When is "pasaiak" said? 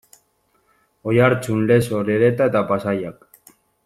2.73-3.33